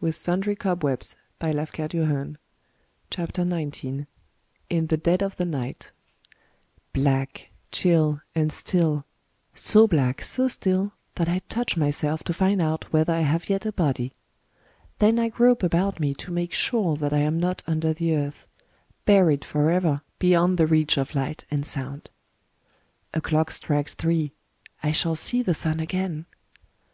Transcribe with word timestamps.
''hty 0.00 0.08
''^^ 0.10 0.12
Digitized 0.14 1.20
by 1.38 1.52
Google 1.52 2.16
In 4.70 4.86
the 4.86 4.96
Dead 4.96 5.20
of 5.22 5.36
the 5.36 5.44
Night 5.44 5.92
BLACK, 6.94 7.50
chill, 7.70 8.22
and 8.34 8.50
still,— 8.50 9.04
so 9.68 9.86
black, 9.86 10.22
so 10.22 10.48
still, 10.48 10.94
that 11.16 11.28
I 11.28 11.40
touch 11.50 11.76
myself 11.76 12.24
to 12.24 12.32
find 12.32 12.62
out 12.62 12.94
whether 12.94 13.12
I 13.12 13.20
have 13.20 13.50
yet 13.50 13.66
a 13.66 13.72
body. 13.72 14.14
Then 15.00 15.18
I 15.18 15.28
grope 15.28 15.62
about 15.62 16.00
me 16.00 16.14
to 16.14 16.32
make 16.32 16.54
sure 16.54 16.96
that 16.96 17.12
I 17.12 17.18
am 17.18 17.38
not 17.38 17.62
under 17.66 17.92
the 17.92 18.16
earth,— 18.16 18.48
buried 19.04 19.44
forever 19.44 20.00
beyond 20.18 20.56
the 20.56 20.66
reach 20.66 20.96
of 20.96 21.14
light 21.14 21.44
and 21.50 21.66
sound.... 21.66 22.08
A 23.12 23.20
clock 23.20 23.50
strikes 23.50 23.92
three! 23.92 24.32
I 24.82 24.92
shall 24.92 25.14
see 25.14 25.42
the 25.42 25.52
sun 25.52 25.78
again 25.78 26.24